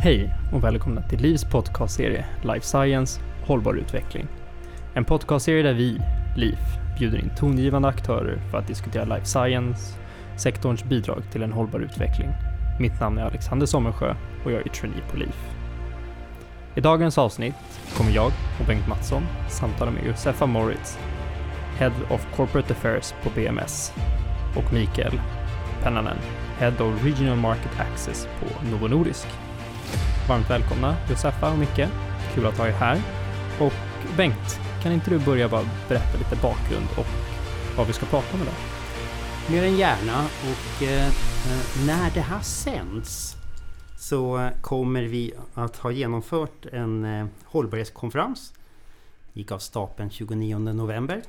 [0.00, 4.26] Hej och välkomna till Livs podcastserie Life Science Hållbar utveckling.
[4.94, 6.00] En podcastserie där vi,
[6.36, 6.58] LIF,
[6.98, 9.98] bjuder in tongivande aktörer för att diskutera life science,
[10.36, 12.28] sektorns bidrag till en hållbar utveckling.
[12.80, 14.14] Mitt namn är Alexander Sommersjö
[14.44, 15.50] och jag är trainee på LIF.
[16.74, 20.98] I dagens avsnitt kommer jag och Bengt Mattsson samtala med Josefa Moritz,
[21.78, 23.92] Head of Corporate Affairs på BMS
[24.56, 25.20] och Mikael
[25.82, 26.18] Pennanen,
[26.58, 29.28] Head of Regional Market Access på Novo Nordisk.
[30.28, 31.88] Varmt välkomna Josefa och Micke.
[32.34, 33.02] Kul att ha er här.
[33.60, 33.72] Och
[34.16, 37.06] Bengt, kan inte du börja bara berätta lite bakgrund och
[37.76, 38.54] vad vi ska prata om idag?
[39.50, 43.36] Mer än gärna och eh, eh när det här sänds
[43.98, 48.52] så kommer vi att ha genomfört en eh, hållbarhetskonferens.
[49.32, 51.22] Gick av stapeln 29 november.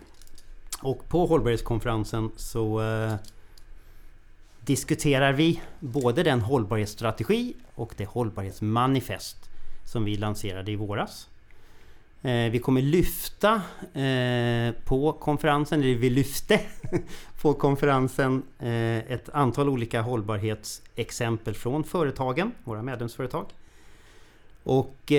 [0.82, 3.14] Och på hållbarhetskonferensen så eh,
[4.70, 9.50] diskuterar vi både den hållbarhetsstrategi och det hållbarhetsmanifest
[9.86, 11.30] som vi lanserade i våras.
[12.22, 13.62] Eh, vi kommer lyfta
[13.94, 16.60] eh, på konferensen, eller vi lyfte
[17.42, 23.46] på konferensen eh, ett antal olika hållbarhetsexempel från företagen, våra medlemsföretag.
[24.64, 25.12] Och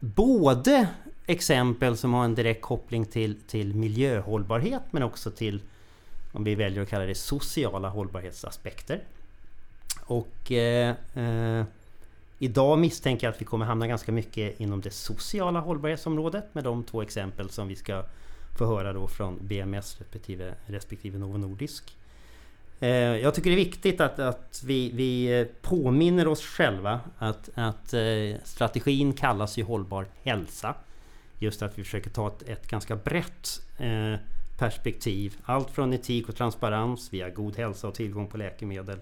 [0.00, 0.88] både
[1.26, 5.60] exempel som har en direkt koppling till, till miljöhållbarhet men också till
[6.32, 9.00] om vi väljer att kalla det sociala hållbarhetsaspekter.
[10.00, 11.64] Och eh, eh,
[12.38, 16.84] idag misstänker jag att vi kommer hamna ganska mycket inom det sociala hållbarhetsområdet med de
[16.84, 18.04] två exempel som vi ska
[18.58, 21.96] få höra då från BMS respektive, respektive Novo Nordisk.
[22.80, 27.94] Eh, jag tycker det är viktigt att, att vi, vi påminner oss själva att, att
[27.94, 30.74] eh, strategin kallas ju hållbar hälsa.
[31.38, 34.14] Just att vi försöker ta ett, ett ganska brett eh,
[34.58, 35.36] perspektiv.
[35.44, 38.98] Allt från etik och transparens via god hälsa och tillgång på läkemedel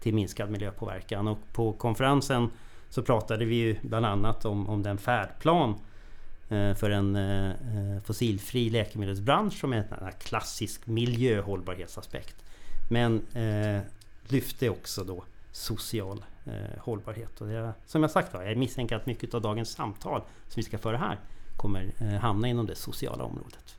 [0.00, 1.28] till minskad miljöpåverkan.
[1.28, 2.50] Och på konferensen
[2.88, 5.74] så pratade vi ju bland annat om, om den färdplan
[6.48, 12.36] eh, för en eh, eh, fossilfri läkemedelsbransch som är en klassisk miljöhållbarhetsaspekt.
[12.90, 13.80] Men eh,
[14.28, 17.40] lyfte också då social eh, hållbarhet.
[17.40, 20.78] Och det, som jag sagt jag misstänker att mycket av dagens samtal som vi ska
[20.78, 21.18] föra här
[21.56, 23.76] kommer eh, hamna inom det sociala området.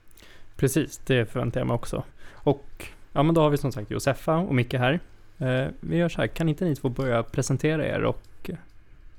[0.61, 2.03] Precis, det förväntar jag mig också.
[2.33, 4.99] Och ja, men då har vi som sagt Josefa och Micke här.
[5.38, 8.55] Eh, vi gör så här, kan inte ni två börja presentera er och eh,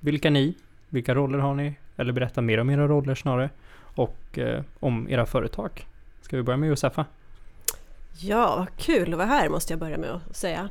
[0.00, 0.54] vilka ni,
[0.88, 1.74] vilka roller har ni?
[1.96, 3.50] Eller berätta mer om era roller snarare.
[3.94, 5.86] Och eh, om era företag.
[6.20, 7.06] Ska vi börja med Josefa?
[8.18, 10.68] Ja, vad kul att vara här måste jag börja med att säga.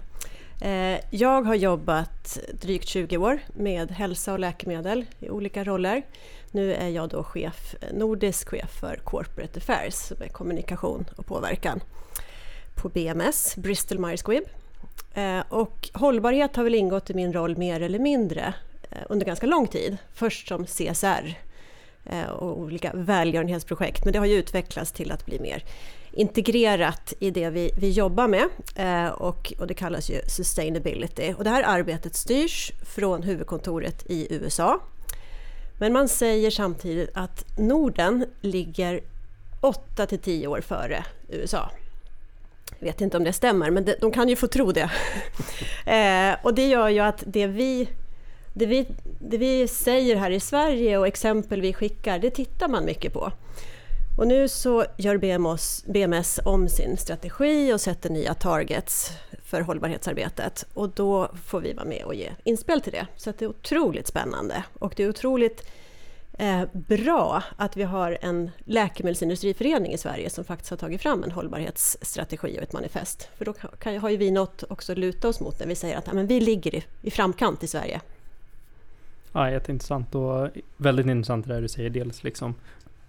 [0.62, 6.02] Eh, jag har jobbat drygt 20 år med hälsa och läkemedel i olika roller.
[6.52, 11.80] Nu är jag då chef, nordisk chef för Corporate Affairs, med kommunikation och påverkan
[12.76, 14.44] på BMS, Bristol Myers Squibb.
[15.14, 18.54] Eh, och hållbarhet har väl ingått i min roll mer eller mindre
[18.92, 19.98] eh, under ganska lång tid.
[20.14, 21.36] Först som CSR
[22.40, 25.64] och olika välgörenhetsprojekt, men det har ju utvecklats till att bli mer
[26.14, 31.34] integrerat i det vi, vi jobbar med eh, och, och det kallas ju sustainability.
[31.38, 34.80] Och det här arbetet styrs från huvudkontoret i USA.
[35.80, 39.02] Men man säger samtidigt att Norden ligger
[39.62, 41.72] 8 till 10 år före USA.
[42.80, 44.92] Jag vet inte om det stämmer, men de kan ju få tro det.
[45.92, 47.90] eh, och det gör ju att det vi,
[48.54, 48.88] det, vi,
[49.20, 53.32] det vi säger här i Sverige och exempel vi skickar, det tittar man mycket på.
[54.18, 59.12] Och nu så gör BMS, BMS om sin strategi och sätter nya targets
[59.44, 60.66] för hållbarhetsarbetet.
[60.74, 63.08] Och då får vi vara med och ge inspel till det.
[63.16, 65.68] Så det är otroligt spännande och det är otroligt
[66.34, 71.32] eh, bra att vi har en läkemedelsindustriförening i Sverige som faktiskt har tagit fram en
[71.32, 73.30] hållbarhetsstrategi och ett manifest.
[73.38, 76.08] För då kan, har ju vi något också luta oss mot när vi säger att
[76.08, 78.02] ja, men vi ligger i, i framkant i Sverige.
[79.34, 81.90] Ja, jätteintressant och väldigt intressant det där du säger.
[81.90, 82.56] Dels liksom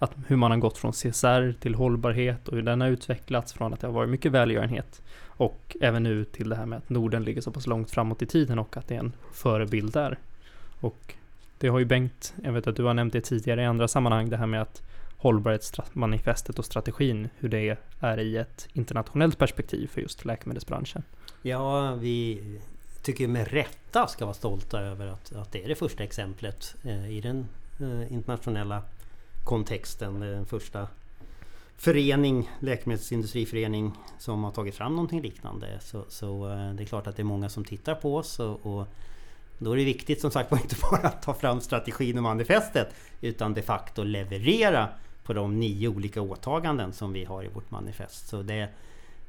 [0.03, 3.73] att hur man har gått från CSR till hållbarhet och hur den har utvecklats från
[3.73, 7.25] att det har varit mycket välgörenhet och även nu till det här med att Norden
[7.25, 10.19] ligger så pass långt framåt i tiden och att det är en förebild där.
[10.81, 11.15] Och
[11.59, 14.31] det har ju Bengt, jag vet att du har nämnt det tidigare i andra sammanhang,
[14.31, 14.83] det här med att
[15.17, 21.03] hållbarhetsmanifestet och strategin, hur det är i ett internationellt perspektiv för just läkemedelsbranschen.
[21.43, 22.43] Ja, vi
[23.03, 27.11] tycker med rätta ska vara stolta över att, att det är det första exemplet eh,
[27.11, 27.49] i den
[27.81, 28.83] eh, internationella
[29.45, 30.21] kontexten.
[30.21, 30.89] Den första
[31.77, 35.81] förening, läkemedelsindustriförening som har tagit fram någonting liknande.
[35.81, 38.67] Så, så eh, det är klart att det är många som tittar på oss och,
[38.67, 38.87] och
[39.59, 43.55] då är det viktigt som sagt inte bara att ta fram strategin och manifestet utan
[43.55, 44.89] de facto leverera
[45.25, 48.29] på de nio olika åtaganden som vi har i vårt manifest.
[48.29, 48.69] Så det,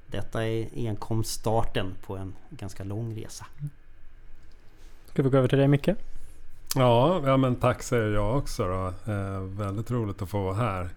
[0.08, 3.46] detta är enkom starten på en ganska lång resa.
[5.06, 5.90] Ska vi gå över till dig Micke?
[6.76, 9.12] Ja, ja men tack säger jag också då.
[9.14, 10.90] Eh, väldigt roligt att få vara här.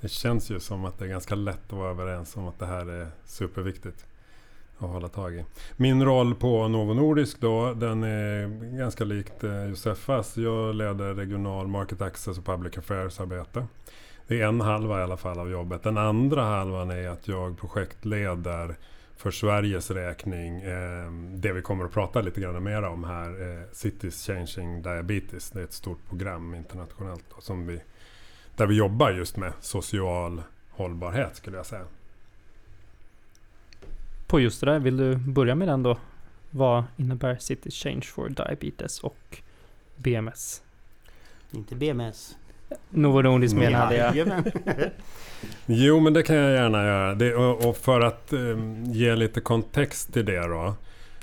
[0.00, 2.66] Det känns ju som att det är ganska lätt att vara överens om att det
[2.66, 4.06] här är superviktigt
[4.78, 5.44] att hålla tag i.
[5.76, 8.46] Min roll på Novo Nordisk då, den är
[8.78, 10.36] ganska likt eh, Josefas.
[10.36, 13.66] Jag leder regional Market Access och Public Affairs-arbete.
[14.26, 15.82] Det är en halva i alla fall av jobbet.
[15.82, 18.76] Den andra halvan är att jag projektleder
[19.16, 23.58] för Sveriges räkning eh, det vi kommer att prata lite grann mer om här.
[23.58, 25.50] Eh, Cities Changing Diabetes.
[25.50, 27.80] Det är ett stort program internationellt då, som vi,
[28.56, 31.84] där vi jobbar just med social hållbarhet skulle jag säga.
[34.26, 35.98] På just det där, vill du börja med den då?
[36.50, 39.42] Vad innebär Cities Change for Diabetes och
[39.96, 40.62] BMS?
[41.50, 42.36] Inte BMS.
[42.90, 44.42] Novo Nordisk menade jag.
[45.66, 47.14] Jo, men det kan jag gärna göra.
[47.14, 48.40] Det, och, och för att eh,
[48.84, 50.74] ge lite kontext till det då.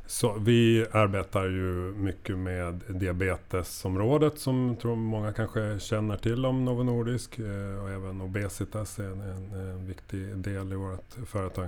[0.07, 6.83] Så vi arbetar ju mycket med diabetesområdet som tror många kanske känner till om Novo
[6.83, 7.39] Nordisk.
[7.39, 11.68] Eh, och även obesitas är en, en, en viktig del i vårt företag.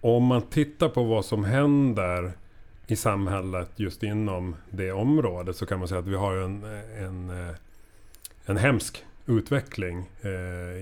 [0.00, 2.32] Om man tittar på vad som händer
[2.86, 6.64] i samhället just inom det området så kan man säga att vi har en,
[6.98, 7.54] en, eh,
[8.44, 10.30] en hemsk utveckling eh,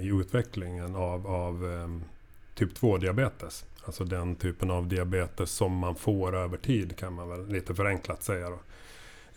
[0.05, 2.09] i utvecklingen av, av eh,
[2.55, 3.65] typ 2-diabetes.
[3.85, 8.23] Alltså den typen av diabetes som man får över tid kan man väl lite förenklat
[8.23, 8.51] säga.
[8.51, 8.59] Då.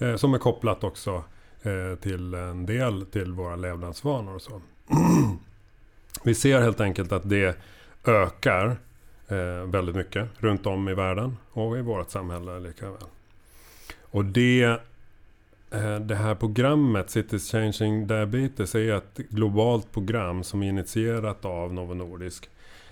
[0.05, 1.23] Eh, som är kopplat också
[1.61, 4.61] eh, till en del till våra levnadsvanor och så.
[6.23, 7.57] Vi ser helt enkelt att det
[8.05, 8.77] ökar
[9.27, 13.07] eh, väldigt mycket runt om i världen och i vårt samhälle lika väl.
[14.01, 14.79] Och det
[15.71, 21.73] Eh, det här programmet Cities Changing Diabetes är ett globalt program som är initierat av
[21.73, 22.49] Novo Nordisk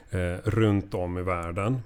[0.09, 1.81] eh, runt om i världen.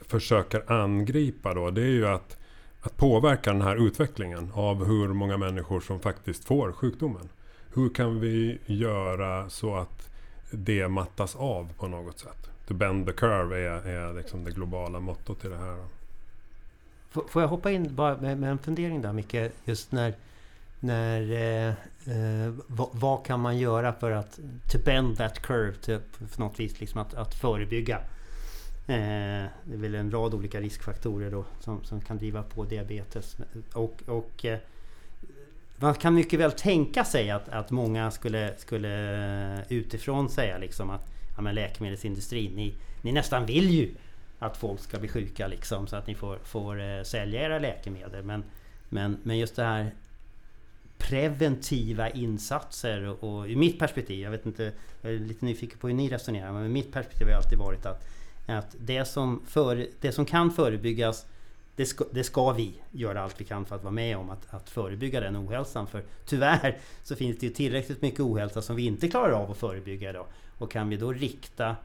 [0.00, 2.36] Försöker angripa då, det är ju att,
[2.80, 7.28] att påverka den här utvecklingen av hur många människor som faktiskt får sjukdomen.
[7.74, 10.10] Hur kan vi göra så att
[10.50, 12.50] det mattas av på något sätt?
[12.66, 15.76] To bend the curve är, är liksom det globala mottot i det här.
[17.12, 19.36] Får jag hoppa in bara med, med en fundering där Micke?
[19.64, 20.14] Just när...
[20.80, 21.68] när eh,
[22.16, 24.38] eh, vad, vad, kan man göra för att...
[24.72, 25.76] To bend that curve.
[25.76, 25.98] Till,
[26.28, 27.96] för något vis liksom att, att förebygga.
[28.86, 33.36] Eh, det är väl en rad olika riskfaktorer då som, som kan driva på diabetes.
[33.72, 34.58] Och, och eh,
[35.76, 39.14] man kan mycket väl tänka sig att, att många skulle, skulle
[39.54, 43.94] eh, utifrån säga liksom att ja, men läkemedelsindustrin, ni, ni nästan vill ju
[44.42, 48.24] att folk ska bli sjuka liksom så att ni får, får eh, sälja era läkemedel.
[48.24, 48.44] Men,
[48.88, 49.94] men, men just det här
[50.98, 55.88] preventiva insatser och, och i mitt perspektiv, jag vet inte, jag är lite nyfiken på
[55.88, 58.08] hur ni resonerar, men mitt perspektiv har alltid varit att,
[58.46, 61.26] att det, som för, det som kan förebyggas
[61.76, 64.54] det ska, det ska, vi göra allt vi kan för att vara med om att,
[64.54, 65.86] att förebygga den ohälsan.
[65.86, 69.56] För tyvärr så finns det ju tillräckligt mycket ohälsa som vi inte klarar av att
[69.56, 70.26] förebygga idag.
[70.58, 71.76] Och kan vi då rikta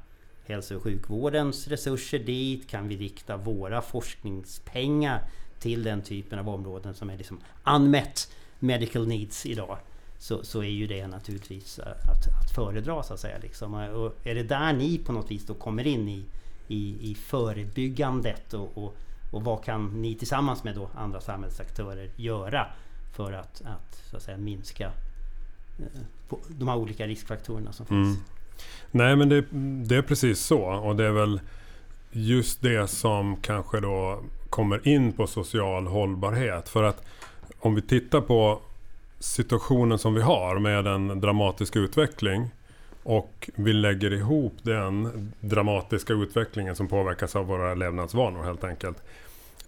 [0.48, 2.70] hälso och sjukvårdens resurser dit?
[2.70, 5.22] Kan vi rikta våra forskningspengar
[5.60, 9.78] till den typen av områden som är liksom unmet medical needs idag?
[10.20, 13.38] Så, så är ju det naturligtvis att, att föredra så att säga.
[13.42, 13.74] Liksom.
[13.74, 16.26] Och är det där ni på något vis då kommer in i,
[16.68, 18.96] i, i förebyggandet och, och,
[19.32, 22.68] och vad kan ni tillsammans med då andra samhällsaktörer göra
[23.16, 24.92] för att, att, så att säga, minska
[25.80, 26.02] eh,
[26.48, 28.18] de här olika riskfaktorerna som finns?
[28.18, 28.37] Mm.
[28.92, 29.46] Nej men det,
[29.88, 30.62] det, är precis så.
[30.62, 31.40] Och det är väl
[32.12, 36.70] just det som kanske då kommer in på social hållbarhet.
[36.70, 37.06] För att
[37.60, 38.62] om vi tittar på
[39.20, 42.50] situationen som vi har med en dramatisk utveckling
[43.04, 48.98] och vi lägger ihop den dramatiska utvecklingen som påverkas av våra levnadsvanor helt enkelt.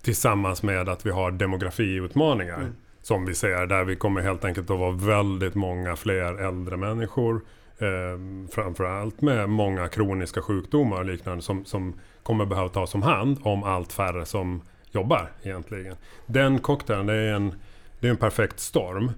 [0.02, 2.58] Tillsammans med att vi har demografiutmaningar.
[2.58, 2.76] Mm.
[3.02, 7.42] Som vi ser där vi kommer helt enkelt att vara väldigt många fler äldre människor.
[7.82, 8.20] Eh,
[8.52, 11.94] framförallt med många kroniska sjukdomar och liknande som, som
[12.24, 15.96] kommer behöva tas om hand om allt färre som jobbar egentligen.
[16.26, 17.54] Den cocktailen, det är en,
[18.00, 19.12] det är en perfekt storm.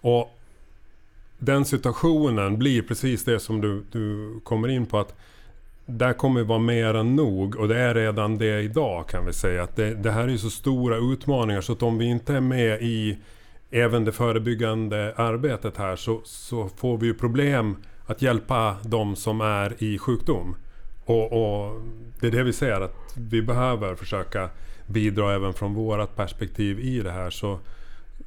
[0.00, 0.38] Och
[1.38, 5.14] den situationen blir precis det som du, du kommer in på att
[5.86, 9.62] där kommer vara mer än nog och det är redan det idag kan vi säga.
[9.62, 12.82] Att det, det här är så stora utmaningar så att om vi inte är med
[12.82, 13.18] i
[13.70, 17.76] även det förebyggande arbetet här så, så får vi ju problem
[18.08, 20.56] att hjälpa de som är i sjukdom.
[21.04, 21.82] Och, och,
[22.20, 24.50] det är det vi säger att vi behöver försöka
[24.86, 27.30] bidra även från vårt perspektiv i det här.
[27.30, 27.58] Så,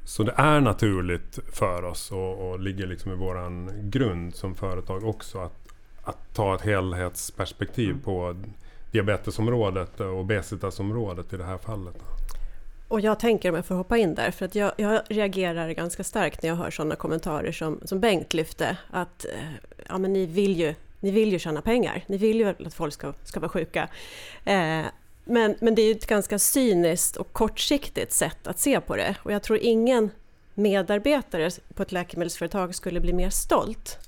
[0.04, 5.04] så det är naturligt för oss och, och ligger liksom i våran grund som företag
[5.04, 5.68] också att,
[6.02, 8.00] att ta ett helhetsperspektiv mm.
[8.00, 8.36] på
[8.90, 11.96] diabetesområdet och obesitasområdet i det här fallet
[12.92, 16.04] och jag tänker om jag får hoppa in där, för att jag, jag reagerar ganska
[16.04, 19.40] starkt när jag hör sådana kommentarer som, som Bengt lyfte, att eh,
[19.88, 22.94] ja, men ni, vill ju, ni vill ju tjäna pengar, ni vill ju att folk
[22.94, 23.88] ska, ska vara sjuka.
[24.44, 24.82] Eh,
[25.24, 29.14] men, men det är ju ett ganska cyniskt och kortsiktigt sätt att se på det
[29.22, 30.10] och jag tror ingen
[30.54, 33.98] medarbetare på ett läkemedelsföretag skulle bli mer stolt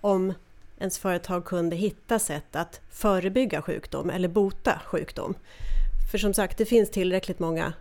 [0.00, 0.34] om
[0.78, 5.34] ens företag kunde hitta sätt att förebygga sjukdom eller bota sjukdom.
[6.10, 7.72] För som sagt, det finns tillräckligt många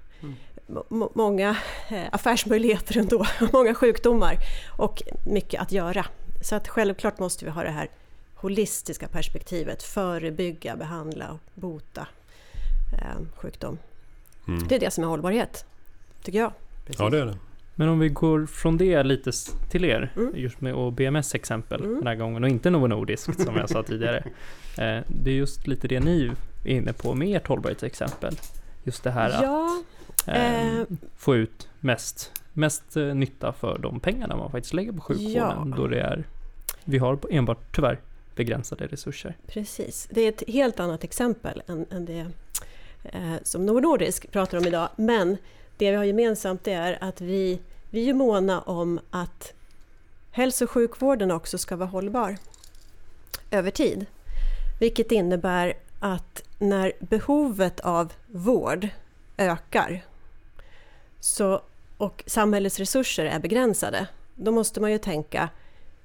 [1.14, 1.58] många
[1.90, 4.38] eh, affärsmöjligheter ändå, många sjukdomar
[4.78, 6.06] och mycket att göra.
[6.42, 7.90] Så att självklart måste vi ha det här
[8.36, 12.08] holistiska perspektivet, förebygga, behandla och bota
[12.94, 13.78] eh, sjukdom.
[14.48, 14.68] Mm.
[14.68, 15.66] Det är det som är hållbarhet,
[16.24, 16.52] tycker jag.
[16.86, 17.00] Precis.
[17.00, 17.38] Ja, det är det.
[17.76, 19.32] Men om vi går från det lite
[19.70, 20.36] till er, mm.
[20.36, 21.96] just med BMS exempel mm.
[21.96, 24.24] den här gången och inte Novo Nordisk som jag sa tidigare.
[24.78, 26.32] Eh, det är just lite det ni
[26.66, 28.36] är inne på med ert hållbarhetsexempel.
[28.84, 30.84] Just det här ja, att eh,
[31.18, 35.34] få ut mest, mest eh, nytta för de pengarna man faktiskt lägger på sjukvården.
[35.36, 35.74] Ja.
[35.78, 36.24] Då det är,
[36.84, 38.00] vi har enbart tyvärr
[38.36, 39.38] begränsade resurser.
[39.48, 42.28] Precis, det är ett helt annat exempel än, än det
[43.04, 44.90] eh, som Novo Nordisk pratar om idag.
[44.96, 45.38] Men
[45.78, 49.54] det vi har gemensamt är att vi, vi är måna om att
[50.32, 52.38] hälso och sjukvården också ska vara hållbar
[53.52, 54.06] över tid.
[54.80, 58.88] Vilket innebär att när behovet av vård
[59.40, 60.06] ökar
[61.20, 61.62] så,
[61.98, 65.50] och samhällets resurser är begränsade, då måste man ju tänka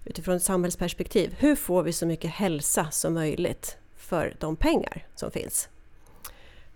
[0.05, 1.35] utifrån ett samhällsperspektiv.
[1.39, 5.69] Hur får vi så mycket hälsa som möjligt för de pengar som finns?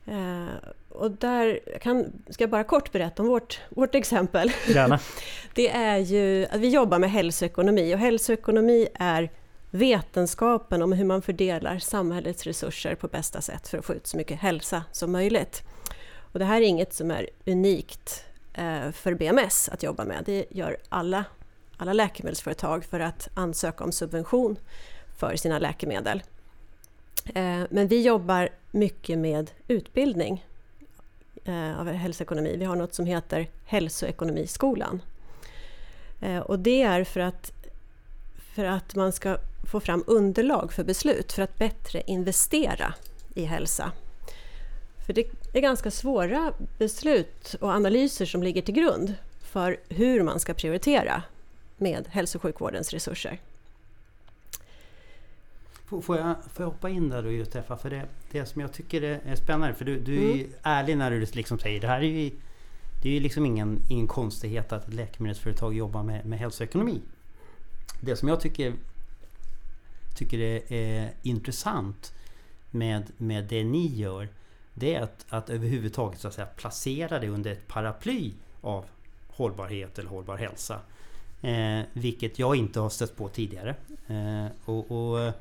[0.06, 0.46] Eh,
[0.88, 4.52] och där kan, ska jag bara kort berätta om vårt, vårt exempel.
[4.68, 4.98] Gärna.
[5.54, 9.30] Det är ju att vi jobbar med hälsoekonomi och hälsoekonomi är
[9.70, 14.16] vetenskapen om hur man fördelar samhällets resurser på bästa sätt för att få ut så
[14.16, 15.62] mycket hälsa som möjligt.
[16.38, 20.22] Och det här är inget som är unikt eh, för BMS att jobba med.
[20.26, 21.24] Det gör alla,
[21.76, 24.56] alla läkemedelsföretag för att ansöka om subvention
[25.16, 26.22] för sina läkemedel.
[27.34, 30.46] Eh, men vi jobbar mycket med utbildning
[31.44, 32.56] eh, av hälsoekonomi.
[32.56, 35.02] Vi har något som heter Hälsoekonomiskolan.
[36.44, 37.52] Och det är för att,
[38.54, 39.38] för att man ska
[39.70, 42.94] få fram underlag för beslut för att bättre investera
[43.34, 43.92] i hälsa.
[45.08, 50.40] För det är ganska svåra beslut och analyser som ligger till grund för hur man
[50.40, 51.22] ska prioritera
[51.76, 53.40] med hälso och sjukvårdens resurser.
[56.02, 57.76] Får jag, får jag hoppa in där då Josefa?
[57.76, 60.52] För det, det som jag tycker är spännande, för du, du är mm.
[60.62, 62.30] ärlig när du liksom säger det här är ju
[63.02, 67.00] Det är ju liksom ingen, ingen konstighet att ett läkemedelsföretag jobbar med, med hälsoekonomi.
[68.00, 68.74] Det som jag tycker,
[70.16, 72.12] tycker är, är intressant
[72.70, 74.28] med, med det ni gör
[74.78, 78.84] det är att, att överhuvudtaget så att säga, placera det under ett paraply av
[79.28, 80.80] hållbarhet eller hållbar hälsa.
[81.42, 83.74] Eh, vilket jag inte har stött på tidigare.
[84.06, 85.32] Eh, och, och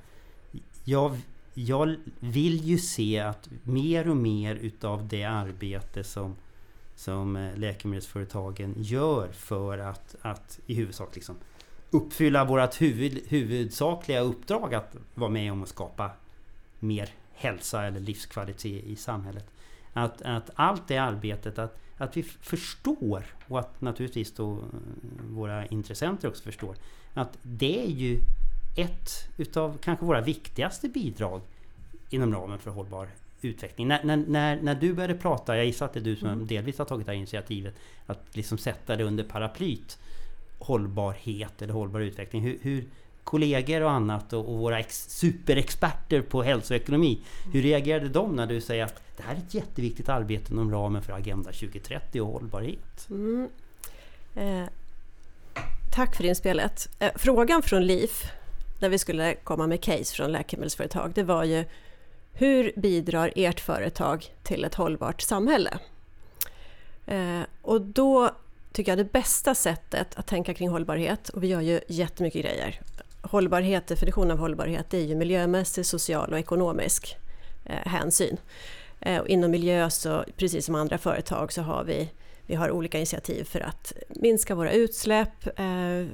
[0.84, 1.18] jag,
[1.54, 6.36] jag vill ju se att mer och mer utav det arbete som,
[6.96, 11.36] som eh, läkemedelsföretagen gör för att, att i huvudsak liksom
[11.90, 16.12] uppfylla vårt huvud, huvudsakliga uppdrag att vara med om att skapa
[16.80, 19.46] mer hälsa eller livskvalitet i samhället.
[19.94, 24.64] Att, att allt det arbetet, att, att vi förstår och att naturligtvis då eh,
[25.30, 26.76] våra intressenter också förstår
[27.14, 28.20] att det är ju
[28.78, 31.42] ett utav kanske våra viktigaste bidrag
[32.10, 33.10] inom ramen för hållbar
[33.42, 33.88] utveckling.
[33.88, 36.48] När, när, när, när du började prata, jag gissar att det är du som mm.
[36.48, 37.76] delvis har tagit det här initiativet,
[38.06, 40.00] att liksom sätta det under paraplyt
[40.60, 42.42] hållbarhet eller hållbar utveckling.
[42.42, 42.86] Hur, hur
[43.28, 47.22] kollegor och annat och, och våra ex, superexperter på hälsoekonomi,
[47.54, 51.02] hur reagerade de när du säger att det här är ett jätteviktigt arbete inom ramen
[51.02, 53.08] för Agenda 2030 och hållbarhet?
[53.10, 53.50] Mm.
[54.36, 54.70] Eh,
[55.94, 56.90] tack för inspelet.
[57.00, 58.32] Eh, frågan från LIF
[58.80, 61.66] när vi skulle komma med case från läkemedelsföretag, det var ju
[62.34, 65.80] hur bidrar ert företag till ett hållbart samhälle?
[67.06, 68.32] Eh, och då
[68.72, 72.82] tycker jag det bästa sättet att tänka kring hållbarhet, och vi gör ju jättemycket grejer.
[73.32, 77.18] Hållbarhet, definition av hållbarhet, det är ju miljömässig, social och ekonomisk
[77.66, 78.38] eh, hänsyn.
[79.00, 82.10] Eh, och inom miljö, så, precis som andra företag, så har vi
[82.48, 85.60] vi har olika initiativ för att minska våra utsläpp.
[85.60, 86.06] Eh,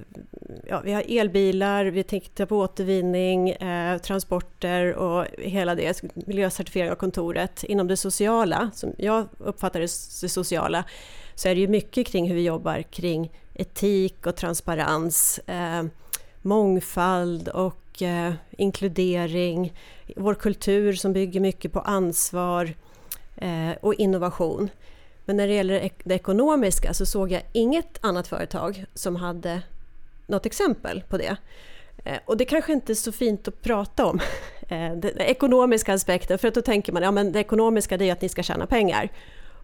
[0.67, 6.95] ja, vi har elbilar, vi tittar på återvinning, eh, transporter och hela det, miljöcertifiering av
[6.95, 7.63] kontoret.
[7.63, 9.85] Inom det sociala, som jag uppfattar det,
[10.21, 10.83] det sociala,
[11.35, 15.83] så är det ju mycket kring hur vi jobbar kring etik och transparens, eh,
[16.43, 19.73] mångfald och eh, inkludering,
[20.15, 22.73] vår kultur som bygger mycket på ansvar
[23.35, 24.69] eh, och innovation.
[25.25, 29.61] Men när det gäller det ekonomiska så såg jag inget annat företag som hade
[30.27, 31.37] något exempel på det.
[32.03, 34.19] Eh, och det kanske inte är så fint att prata om,
[34.69, 38.13] eh, den ekonomiska aspekten, för att då tänker man att ja, det ekonomiska det är
[38.13, 39.09] att ni ska tjäna pengar.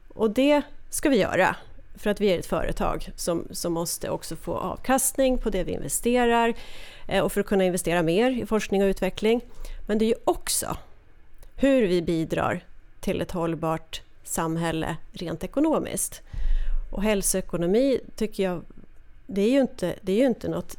[0.07, 1.55] Och det ska vi göra,
[1.99, 5.71] för att vi är ett företag som, som måste också få avkastning på det vi
[5.71, 6.53] investerar
[7.07, 9.41] eh, och för att kunna investera mer i forskning och utveckling.
[9.87, 10.77] Men det är ju också
[11.55, 12.63] hur vi bidrar
[12.99, 16.21] till ett hållbart samhälle rent ekonomiskt.
[16.91, 18.61] Och hälsoekonomi tycker jag,
[19.27, 20.75] det är ju inte, det är ju inte något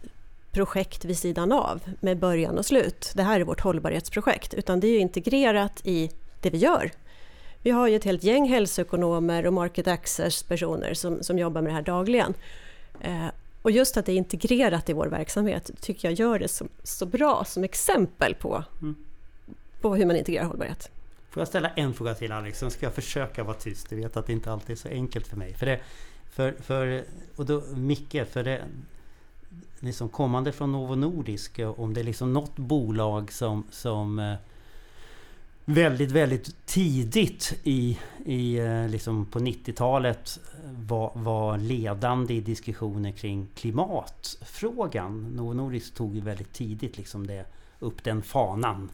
[0.53, 3.13] projekt vid sidan av med början och slut.
[3.15, 6.11] Det här är vårt hållbarhetsprojekt, utan det är ju integrerat i
[6.41, 6.91] det vi gör.
[7.63, 11.75] Vi har ju ett helt gäng hälsoekonomer och market access-personer som, som jobbar med det
[11.75, 12.35] här dagligen.
[13.01, 13.27] Eh,
[13.63, 17.07] och just att det är integrerat i vår verksamhet tycker jag gör det så, så
[17.07, 18.97] bra som exempel på, mm.
[19.81, 20.91] på hur man integrerar hållbarhet.
[21.31, 22.59] Får jag ställa en fråga till Alex?
[22.59, 23.91] Sen ska jag försöka vara tyst.
[23.91, 25.55] Du vet att det inte alltid är så enkelt för mig.
[25.55, 25.81] För det,
[26.31, 27.05] för, för,
[27.37, 28.65] och då, Micke, för det,
[29.81, 34.35] liksom kommande från Novo Nordisk, om det är liksom något bolag som, som eh,
[35.65, 43.49] väldigt, väldigt tidigt i, i eh, liksom på 90-talet var, var ledande i diskussioner kring
[43.55, 45.23] klimatfrågan.
[45.23, 47.45] Novo Nordisk tog ju väldigt tidigt liksom det,
[47.79, 48.91] upp den fanan.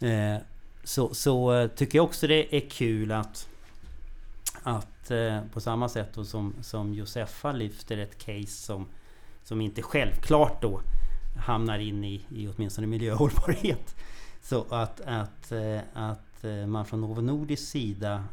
[0.00, 0.36] Eh,
[0.84, 3.48] så, så eh, tycker jag också det är kul att,
[4.62, 8.86] att eh, på samma sätt som, som Josefa lyfter ett case som,
[9.44, 10.80] som inte självklart då
[11.46, 13.96] hamnar in i, i åtminstone miljöhållbarhet.
[14.42, 18.24] Så att, att, eh, att eh, man från Novo Nordisk sida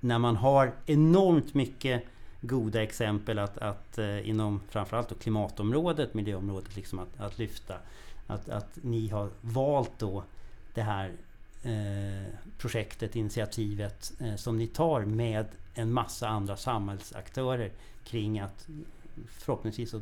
[0.00, 2.04] när man har enormt mycket
[2.40, 7.74] goda exempel att, att eh, inom framförallt klimatområdet, miljöområdet, liksom att, att lyfta.
[8.26, 10.24] Att, att ni har valt då
[10.74, 11.12] det här
[11.62, 17.70] Eh, projektet, initiativet eh, som ni tar med en massa andra samhällsaktörer
[18.04, 18.68] kring att
[19.28, 19.94] förhoppningsvis,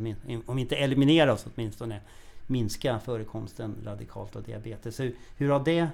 [0.46, 2.00] om inte eliminera oss åtminstone
[2.48, 5.00] minska förekomsten radikalt av diabetes.
[5.00, 5.88] Hur, hur har det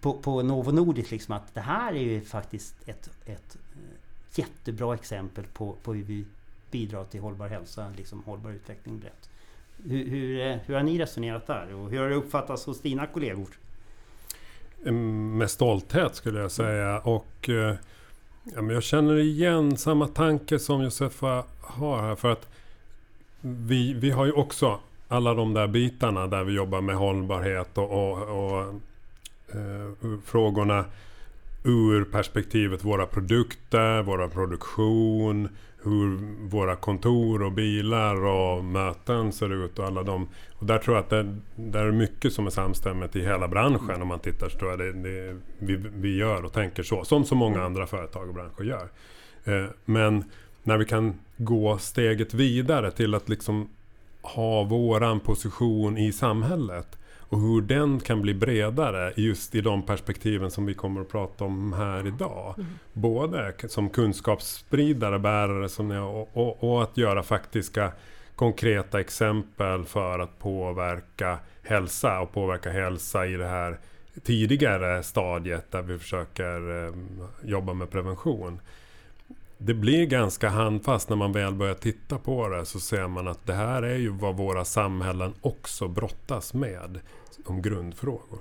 [0.00, 4.94] på, på Novo Nordisk liksom att det här är ju faktiskt ett, ett eh, jättebra
[4.94, 6.24] exempel på, på hur vi
[6.70, 9.30] bidrar till hållbar hälsa, liksom hållbar utveckling brett.
[9.84, 13.06] Hur, hur, eh, hur har ni resonerat där och hur har det uppfattats hos dina
[13.06, 13.48] kollegor?
[14.84, 16.98] Eh, med stolthet skulle jag säga.
[16.98, 17.48] Och
[18.44, 22.16] ja, men jag känner igen samma tanke som Josefa har här.
[22.16, 22.48] För att
[23.40, 27.90] vi, vi har ju också alla de där bitarna där vi jobbar med hållbarhet och,
[27.90, 28.60] och, och
[29.54, 30.84] eh, frågorna
[31.64, 35.48] ur perspektivet våra produkter, våra produktion,
[35.82, 36.18] hur
[36.48, 40.28] våra kontor och bilar och möten ser ut och alla de.
[40.58, 44.02] Och där tror jag att det där är mycket som är samstämmigt i hela branschen.
[44.02, 47.04] Om man tittar så tror jag det, det vi, vi gör och tänker så.
[47.04, 48.88] Som så många andra företag och branscher gör.
[49.44, 50.24] Eh, men
[50.62, 53.68] när vi kan gå steget vidare till att liksom
[54.22, 56.98] ha våran position i samhället
[57.30, 61.44] och hur den kan bli bredare just i de perspektiven som vi kommer att prata
[61.44, 62.54] om här idag.
[62.58, 62.70] Mm.
[62.92, 67.92] Både som kunskapsspridare, bärare som jag, och, och, och, att göra faktiska
[68.34, 73.78] konkreta exempel för att påverka hälsa och påverka hälsa i det här
[74.22, 76.94] tidigare stadiet där vi försöker eh,
[77.44, 78.60] jobba med prevention
[79.62, 83.46] det blir ganska handfast när man väl börjar titta på det så ser man att
[83.46, 87.00] det här är ju vad våra samhällen också brottas med
[87.44, 88.38] om grundfrågor.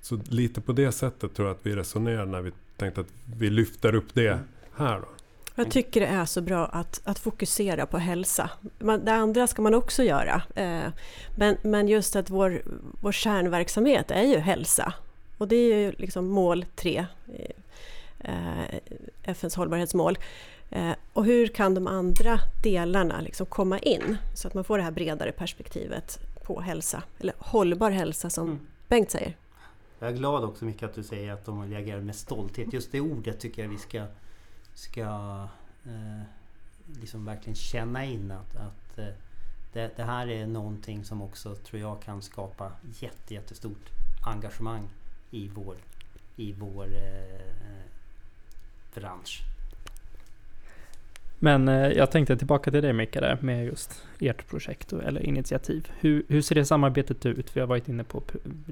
[0.00, 3.50] Så lite på det sättet tror jag att vi resonerar när vi tänkte att vi
[3.50, 4.38] lyfter upp det
[4.76, 5.00] här.
[5.00, 5.06] Då.
[5.54, 8.50] Jag tycker det är så bra att, att fokusera på hälsa.
[8.78, 10.42] det andra ska man också göra.
[10.54, 10.92] Eh,
[11.36, 12.62] men, men just att vår,
[13.00, 14.92] vår kärnverksamhet är ju hälsa.
[15.38, 17.06] Och det är ju liksom mål tre,
[18.18, 18.74] eh,
[19.22, 20.18] FNs hållbarhetsmål.
[20.70, 24.84] Eh, och hur kan de andra delarna liksom komma in så att man får det
[24.84, 28.66] här bredare perspektivet på hälsa, eller hållbar hälsa som mm.
[28.88, 29.36] Bengt säger.
[29.98, 32.72] Jag är glad också mycket att du säger att de reagerar med stolthet.
[32.72, 34.06] Just det ordet tycker jag vi ska,
[34.74, 35.02] ska
[35.84, 36.22] eh,
[37.00, 39.06] liksom verkligen känna in att, att eh,
[39.72, 43.90] det, det, här är någonting som också tror jag kan skapa jätte, jättestort
[44.26, 44.88] engagemang
[45.30, 45.76] i vår,
[46.36, 47.84] i vår eh,
[48.94, 49.42] bransch.
[51.38, 55.90] Men eh, jag tänkte tillbaka till dig Micke där med just ert projekt eller initiativ.
[56.00, 57.56] Hur, hur ser det samarbetet ut?
[57.56, 58.22] Vi har varit inne på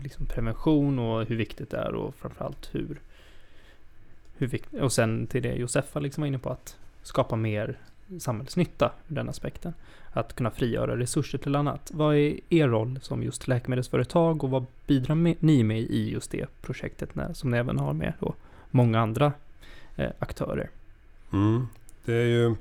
[0.02, 3.00] liksom prevention och hur viktigt det är och framförallt hur,
[4.36, 7.78] hur vikt, och sen till det Josefa liksom var inne på att skapa mer
[8.18, 9.74] samhällsnytta ur den aspekten.
[10.12, 11.90] Att kunna frigöra resurser till annat.
[11.94, 16.30] Vad är er roll som just läkemedelsföretag och vad bidrar med, ni med i just
[16.30, 18.34] det projektet när, som ni även har med då
[18.70, 19.32] många andra
[19.96, 20.70] eh, aktörer?
[21.32, 21.66] Mm.
[22.04, 22.54] Det är ju...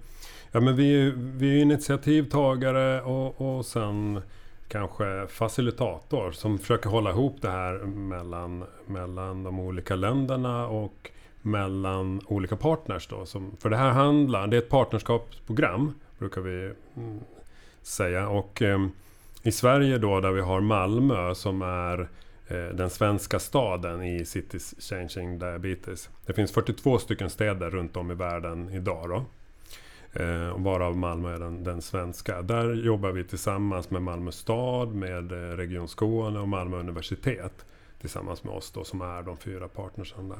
[0.51, 4.21] Ja men vi, vi är initiativtagare och, och sen
[4.67, 12.21] kanske facilitator som försöker hålla ihop det här mellan, mellan de olika länderna och mellan
[12.25, 13.08] olika partners.
[13.08, 17.19] Då, som, för det här handlar, det är ett partnerskapsprogram brukar vi mm,
[17.82, 18.29] säga.
[18.29, 18.88] Och eh,
[19.43, 22.10] i Sverige då där vi har Malmö som är
[22.53, 26.09] Eh, den svenska staden i Cities Changing Diabetes.
[26.25, 29.25] Det finns 42 stycken städer runt om i världen idag då.
[30.21, 32.41] Eh, varav Malmö är den, den, svenska.
[32.41, 37.65] Där jobbar vi tillsammans med Malmö stad, med eh, Region Skåne och Malmö universitet.
[38.01, 40.39] Tillsammans med oss då som är de fyra partnersen där.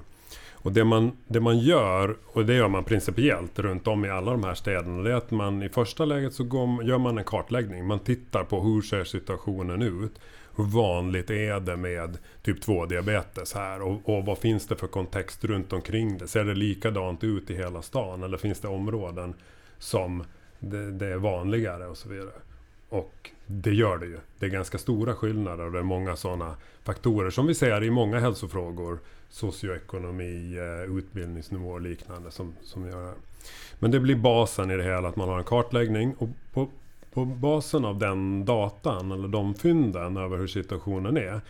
[0.52, 4.32] Och det man, det man gör, och det gör man principiellt runt om i alla
[4.32, 7.24] de här städerna, det är att man i första läget så går, gör man en
[7.24, 7.88] kartläggning.
[7.88, 10.20] Man tittar på hur ser situationen ut?
[10.56, 13.82] Hur vanligt är det med typ 2-diabetes här?
[13.82, 16.28] Och, och, vad finns det för kontext runt omkring det?
[16.28, 18.24] Ser det likadant ut i hela stan?
[18.24, 19.34] Eller finns det områden
[19.78, 20.24] som
[20.60, 22.42] det, det är vanligare och så vidare?
[22.90, 24.18] Och det gör det ju.
[24.40, 27.90] Det är ganska stora skillnader och det är många sådana faktorer som vi ser i
[27.90, 29.00] många hälsofrågor.
[29.30, 33.14] Socioekonomi, eh, utbildningsnivå och liknande som, som gör det.
[33.80, 36.16] Men det blir basen i det hela, att man har en kartläggning.
[36.18, 36.70] Och på,
[37.14, 41.42] på basen av den datan, eller de fynden över hur situationen är,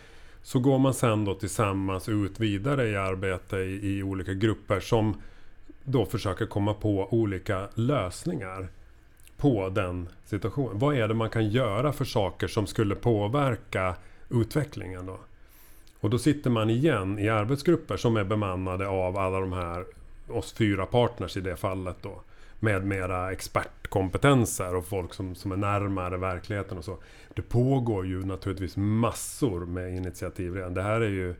[0.41, 5.15] så går man sen då tillsammans ut vidare i arbete i, i olika grupper som
[5.84, 8.67] då försöker komma på olika lösningar
[9.38, 10.80] på den situationen.
[10.80, 13.95] Vad är det man kan göra för saker som skulle påverka
[14.30, 15.17] utvecklingen då?
[15.99, 19.86] Och då sitter man igen i arbetsgrupper som är bemannade av alla de här,
[20.28, 22.21] oss fyra partners i det fallet då.
[22.63, 26.97] Med mera expertkompetenser och folk som, som är närmare verkligheten och så.
[27.34, 30.73] Det pågår ju naturligtvis massor med initiativ redan.
[30.73, 31.36] Det här är ju...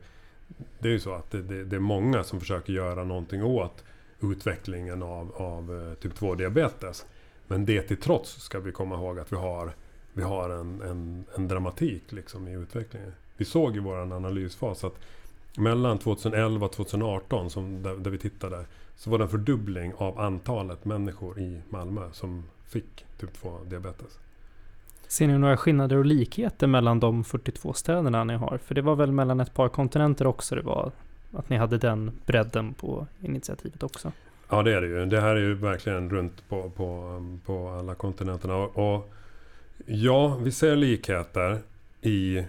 [0.78, 3.84] Det är ju så att det, det, det är många som försöker göra någonting åt
[4.20, 7.06] utvecklingen av, av eh, typ 2-diabetes.
[7.46, 9.72] Men det till trots ska vi komma ihåg att vi har,
[10.12, 13.12] vi har en, en, en dramatik liksom i utvecklingen.
[13.36, 14.98] Vi såg i vår analysfas att
[15.56, 18.64] mellan 2011 och 2018, som där, där, vi tittade,
[18.96, 24.18] så var det en fördubbling av antalet människor i Malmö som fick typ 2-diabetes.
[25.08, 28.58] Ser ni några skillnader och likheter mellan de 42 städerna ni har?
[28.58, 30.92] För det var väl mellan ett par kontinenter också det var
[31.32, 34.12] att ni hade den bredden på initiativet också?
[34.48, 35.06] Ja det är det ju.
[35.06, 38.56] Det här är ju verkligen runt på, på, på alla kontinenterna.
[38.56, 39.12] Och, och
[39.86, 41.58] ja, vi ser likheter
[42.02, 42.44] i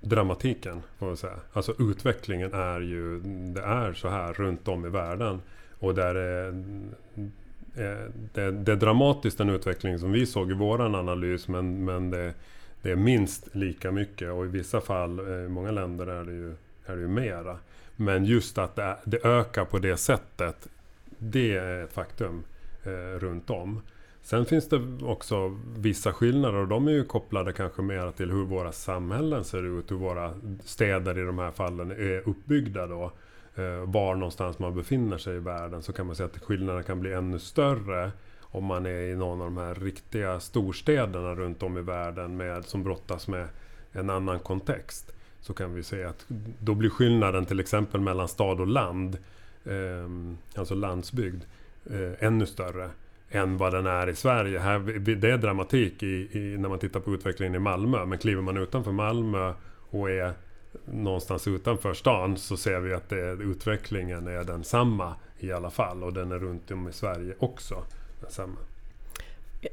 [0.00, 1.40] dramatiken, får man säga.
[1.52, 3.20] Alltså utvecklingen är ju,
[3.54, 5.40] det är så här runt om i världen.
[5.78, 6.48] Och där är,
[7.74, 12.10] eh, det, det är dramatiskt den utveckling som vi såg i våran analys, men, men
[12.10, 12.34] det,
[12.82, 16.32] det är minst lika mycket och i vissa fall, eh, i många länder är det
[16.32, 16.54] ju,
[16.86, 17.58] är det ju mera.
[17.96, 20.68] Men just att det, det ökar på det sättet,
[21.18, 22.44] det är ett faktum
[22.84, 23.80] eh, runt om.
[24.28, 28.44] Sen finns det också vissa skillnader och de är ju kopplade kanske mer till hur
[28.44, 33.12] våra samhällen ser ut, hur våra städer i de här fallen är uppbyggda då.
[33.54, 37.00] Eh, var någonstans man befinner sig i världen så kan man säga att skillnaderna kan
[37.00, 38.10] bli ännu större
[38.40, 42.64] om man är i någon av de här riktiga storstäderna runt om i världen med,
[42.64, 43.48] som brottas med
[43.92, 45.12] en annan kontext.
[45.40, 46.24] Så kan vi säga att
[46.60, 49.18] då blir skillnaden till exempel mellan stad och land,
[49.64, 50.08] eh,
[50.54, 51.44] alltså landsbygd,
[51.90, 52.90] eh, ännu större
[53.30, 54.58] än vad den är i Sverige.
[54.58, 58.04] Här, det är dramatik i, i, när man tittar på utvecklingen i Malmö.
[58.04, 59.54] Men kliver man utanför Malmö
[59.90, 60.32] och är
[60.84, 66.02] någonstans utanför stan så ser vi att det, utvecklingen är densamma i alla fall.
[66.02, 67.84] Och den är runt om i Sverige också
[68.20, 68.56] densamma.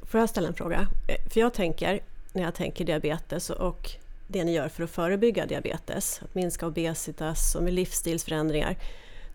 [0.02, 0.88] Får jag ställa en fråga?
[1.08, 2.00] Eh, för jag tänker,
[2.34, 3.92] när jag tänker diabetes och
[4.28, 8.76] det ni gör för att förebygga diabetes, att minska obesitas och med livsstilsförändringar.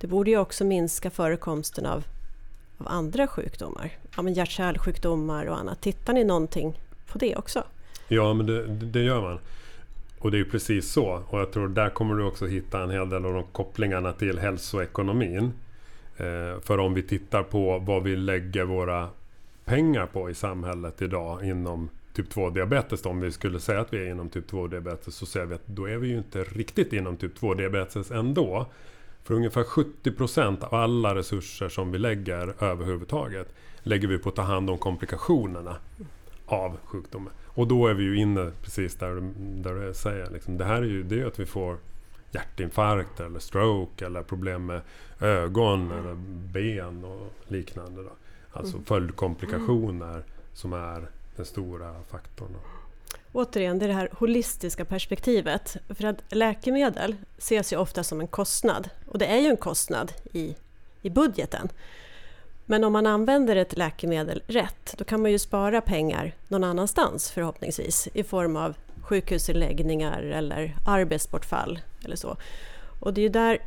[0.00, 2.04] Det borde ju också minska förekomsten av
[2.80, 3.90] av andra sjukdomar?
[4.16, 5.80] Ja, men hjärt-kärlsjukdomar och annat.
[5.80, 6.80] Tittar ni någonting
[7.12, 7.64] på det också?
[8.08, 9.38] Ja, men det, det gör man.
[10.18, 11.22] Och det är ju precis så.
[11.28, 14.38] Och jag tror där kommer du också hitta en hel del av de kopplingarna till
[14.38, 15.52] hälsoekonomin.
[16.16, 19.08] Eh, för om vi tittar på vad vi lägger våra
[19.64, 23.06] pengar på i samhället idag inom typ 2-diabetes.
[23.06, 25.88] Om vi skulle säga att vi är inom typ 2-diabetes så ser vi att då
[25.88, 28.66] är vi ju inte riktigt inom typ 2-diabetes ändå.
[29.24, 34.42] För ungefär 70% av alla resurser som vi lägger överhuvudtaget lägger vi på att ta
[34.42, 35.76] hand om komplikationerna
[36.46, 37.32] av sjukdomen.
[37.46, 39.20] Och då är vi ju inne precis där, du,
[39.62, 40.30] där du säger.
[40.30, 41.76] Liksom, det här är ju det är att vi får
[42.30, 44.80] hjärtinfarkt eller stroke eller problem med
[45.20, 46.14] ögon eller
[46.52, 48.02] ben och liknande.
[48.02, 48.10] Då.
[48.52, 48.84] Alltså mm.
[48.84, 52.56] följdkomplikationer som är den stora faktorn.
[53.32, 55.76] Återigen, det är det här holistiska perspektivet.
[55.88, 58.88] För att läkemedel ses ju ofta som en kostnad.
[59.06, 60.56] Och det är ju en kostnad i,
[61.02, 61.68] i budgeten.
[62.66, 67.30] Men om man använder ett läkemedel rätt, då kan man ju spara pengar någon annanstans
[67.30, 72.36] förhoppningsvis i form av sjukhusinläggningar eller arbetsbortfall eller så.
[73.00, 73.58] Och det är ju där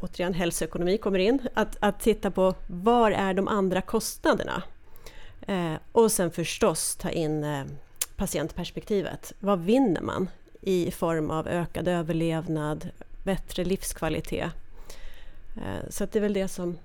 [0.00, 4.62] återigen hälsoekonomi kommer in, att, att titta på var är de andra kostnaderna?
[5.46, 7.64] Eh, och sen förstås ta in eh,
[8.22, 9.32] patientperspektivet.
[9.40, 10.28] Vad vinner man
[10.60, 12.90] i form av ökad överlevnad,
[13.24, 14.50] bättre livskvalitet?
[15.56, 16.78] Eh, så så det är väl det som,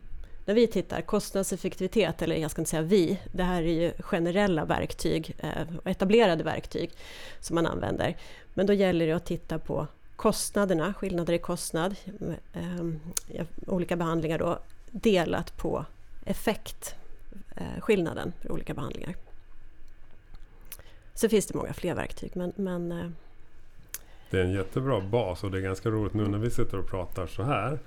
[0.45, 4.65] när vi tittar, kostnadseffektivitet, eller jag ska inte säga vi, det här är ju generella
[4.65, 6.91] verktyg, eh, etablerade verktyg
[7.39, 8.17] som man använder.
[8.53, 11.95] Men då gäller det att titta på kostnaderna, skillnader i kostnad,
[12.53, 14.59] eh, olika behandlingar då,
[14.91, 15.85] delat på
[16.25, 16.95] effekt,
[17.79, 19.26] skillnaden för olika behandlingar.
[21.17, 23.09] Så finns det många fler verktyg men, men eh,
[24.29, 26.87] det är en jättebra bas och det är ganska roligt nu när vi sitter och
[26.87, 27.79] pratar så här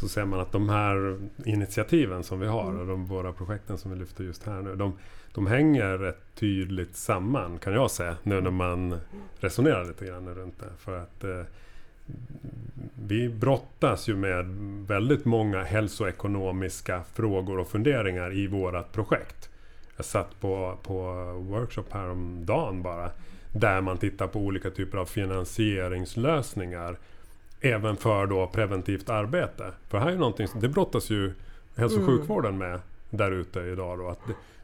[0.00, 2.80] så ser man att de här initiativen som vi har mm.
[2.80, 4.98] och de våra projekten som vi lyfter just här nu de,
[5.34, 9.00] de hänger rätt tydligt samman kan jag säga nu när man
[9.40, 10.70] resonerar lite grann runt det.
[10.78, 11.42] För att eh,
[13.06, 14.46] vi brottas ju med
[14.86, 19.50] väldigt många hälsoekonomiska frågor och funderingar i vårat projekt.
[19.96, 21.02] Jag satt på, på
[21.48, 23.10] workshop häromdagen bara.
[23.52, 26.96] Där man tittar på olika typer av finansieringslösningar.
[27.60, 29.72] Även för då preventivt arbete.
[29.88, 31.32] För här är någonting, det brottas ju
[31.76, 32.16] hälso och mm.
[32.16, 32.80] sjukvården med
[33.10, 33.98] där ute idag.
[33.98, 34.20] Då, att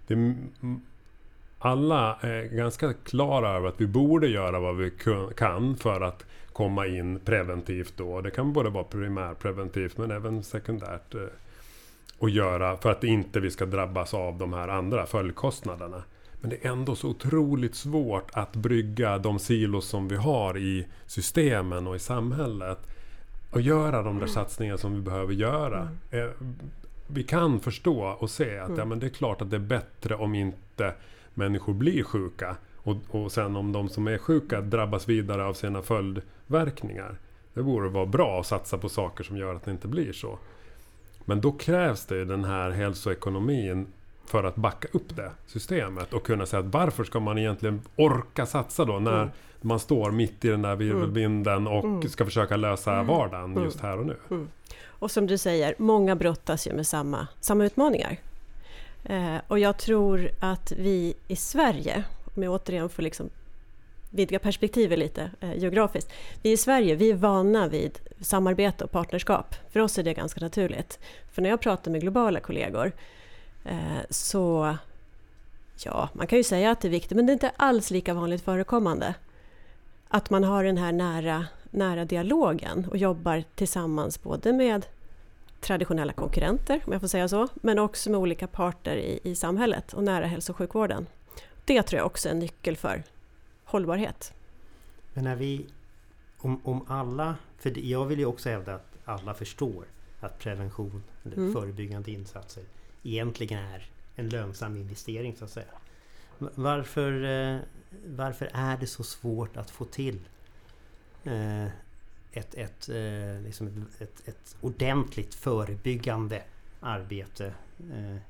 [0.06, 0.34] det, det,
[1.58, 4.92] alla är ganska klara över att vi borde göra vad vi
[5.36, 8.20] kan för att komma in preventivt då.
[8.20, 11.14] Det kan både vara primärpreventivt men även sekundärt.
[12.20, 16.02] Och göra för att inte vi ska drabbas av de här andra följdkostnaderna.
[16.40, 20.86] Men det är ändå så otroligt svårt att brygga de silos som vi har i
[21.06, 22.78] systemen och i samhället.
[23.50, 25.88] Och göra de där satsningarna som vi behöver göra.
[26.10, 26.26] Mm.
[26.26, 26.30] Eh,
[27.06, 28.88] vi kan förstå och se att ja, mm.
[28.88, 30.94] men det är klart att det är bättre om inte
[31.34, 32.56] människor blir sjuka.
[32.76, 37.18] Och, och sen om de som är sjuka drabbas vidare av sina följdverkningar.
[37.54, 40.38] Det borde vara bra att satsa på saker som gör att det inte blir så.
[41.30, 43.86] Men då krävs det den här hälsoekonomin
[44.26, 48.46] för att backa upp det systemet och kunna säga att varför ska man egentligen orka
[48.46, 49.28] satsa då när mm.
[49.60, 52.08] man står mitt i den där virvelvinden och mm.
[52.08, 53.06] ska försöka lösa mm.
[53.06, 53.64] vardagen mm.
[53.64, 54.16] just här och nu.
[54.30, 54.48] Mm.
[54.86, 58.16] Och som du säger, många brottas ju med samma, samma utmaningar.
[59.04, 63.30] Eh, och jag tror att vi i Sverige, om jag återigen får liksom
[64.10, 66.12] vidga perspektivet lite eh, geografiskt.
[66.42, 69.54] Vi i Sverige vi är vana vid samarbete och partnerskap.
[69.70, 70.98] För oss är det ganska naturligt.
[71.32, 72.92] För när jag pratar med globala kollegor
[73.64, 74.76] eh, så
[75.84, 78.14] Ja, man kan ju säga att det är viktigt men det är inte alls lika
[78.14, 79.14] vanligt förekommande.
[80.08, 84.86] Att man har den här nära, nära dialogen och jobbar tillsammans både med
[85.60, 89.92] traditionella konkurrenter, om jag får säga så, men också med olika parter i, i samhället
[89.92, 91.06] och nära hälso och sjukvården.
[91.64, 93.02] Det tror jag också är en nyckel för
[93.70, 94.34] hållbarhet.
[95.14, 95.66] Men när vi,
[96.38, 99.84] om, om alla, för jag vill ju också hävda att alla förstår
[100.20, 101.52] att prevention, eller mm.
[101.52, 102.64] förebyggande insatser,
[103.02, 105.72] egentligen är en lönsam investering så att säga.
[106.38, 107.60] Varför, eh,
[108.06, 110.18] varför är det så svårt att få till
[111.24, 111.66] eh,
[112.32, 116.42] ett, ett, eh, liksom ett, ett ordentligt förebyggande
[116.80, 117.54] arbete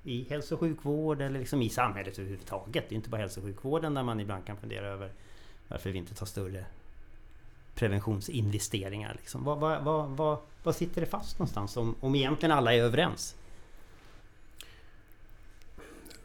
[0.04, 2.88] i hälso och sjukvård eller liksom i samhället överhuvudtaget.
[2.88, 5.10] Det är inte bara hälso och sjukvården där man ibland kan fundera över
[5.70, 6.64] varför vi inte tar större
[7.74, 9.14] preventionsinvesteringar.
[9.14, 9.44] Liksom.
[9.44, 13.36] Vad, vad, vad, vad, vad sitter det fast någonstans om, om egentligen alla är överens?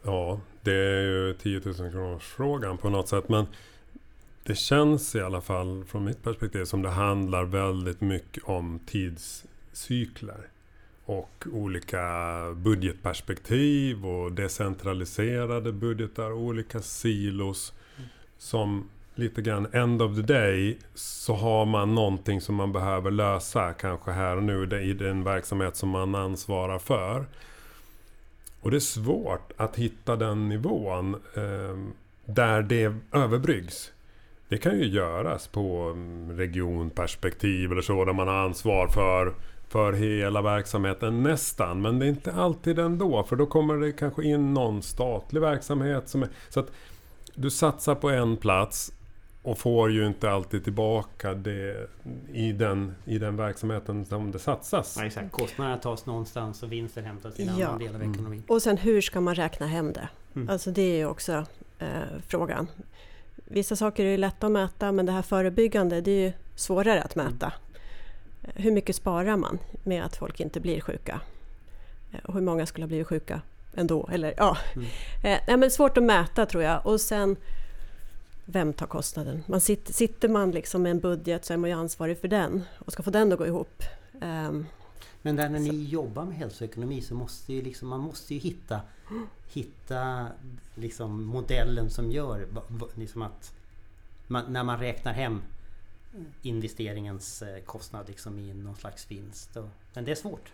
[0.02, 3.28] Ja, det är ju 10 000 kronors frågan på något sätt.
[3.28, 3.46] Men
[4.42, 10.48] det känns i alla fall från mitt perspektiv som det handlar väldigt mycket om tidscykler
[11.04, 17.72] och olika budgetperspektiv och decentraliserade budgetar, olika silos.
[18.38, 23.72] Som lite grann end of the day så har man någonting som man behöver lösa
[23.72, 27.26] kanske här och nu i den verksamhet som man ansvarar för.
[28.60, 31.76] Och det är svårt att hitta den nivån eh,
[32.24, 33.92] där det överbryggs.
[34.48, 39.34] Det kan ju göras på mm, regionperspektiv eller så där man har ansvar för
[39.68, 41.82] för hela verksamheten nästan.
[41.82, 43.24] Men det är inte alltid ändå.
[43.24, 46.08] För då kommer det kanske in någon statlig verksamhet.
[46.08, 46.70] Som är, så att
[47.34, 48.92] du satsar på en plats
[49.46, 51.88] och får ju inte alltid tillbaka det
[52.32, 54.96] i den, i den verksamheten som det satsas.
[54.98, 55.32] Ja, exakt.
[55.32, 57.66] Kostnaderna tas någonstans och vinsten hämtas i en ja.
[57.66, 58.12] annan del av mm.
[58.12, 58.42] ekonomin.
[58.48, 60.08] Och sen hur ska man räkna hem det?
[60.34, 60.48] Mm.
[60.48, 61.44] Alltså det är ju också
[61.78, 61.88] eh,
[62.28, 62.66] frågan.
[63.34, 67.14] Vissa saker är lätta att mäta men det här förebyggande det är ju svårare att
[67.14, 67.52] mäta.
[68.44, 68.54] Mm.
[68.54, 71.20] Hur mycket sparar man med att folk inte blir sjuka?
[72.24, 73.40] Och hur många skulle ha blivit sjuka
[73.76, 74.08] ändå.
[74.12, 74.56] Eller, ja.
[74.74, 74.86] Mm.
[75.24, 76.86] Eh, nej, men svårt att mäta tror jag.
[76.86, 77.36] Och sen,
[78.46, 79.42] vem tar kostnaden?
[79.46, 82.62] Man sitter, sitter man liksom med en budget så är man ju ansvarig för den
[82.78, 83.82] och ska få den att gå ihop.
[84.20, 84.66] Ehm,
[85.22, 88.80] Men där när ni jobbar med hälsoekonomi så måste ju liksom, man måste ju hitta,
[89.52, 90.28] hitta
[90.74, 92.46] liksom modellen som gör
[92.94, 93.54] liksom att
[94.26, 95.42] man, när man räknar hem
[96.42, 99.56] investeringens eh, kostnad liksom i någon slags vinst.
[99.56, 100.52] Och, men det är svårt.